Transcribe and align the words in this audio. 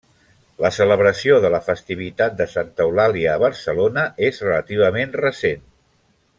La 0.65 0.69
celebració 0.77 1.35
de 1.43 1.51
la 1.55 1.59
festivitat 1.67 2.39
de 2.41 2.49
Santa 2.55 2.87
Eulàlia 2.87 3.37
a 3.37 3.43
Barcelona 3.45 4.09
és 4.33 4.43
relativament 4.49 5.15
recent. 5.27 5.65